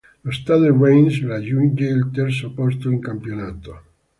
[0.23, 3.81] Lo Stade Reims raggiunge il terzo posto in campionato.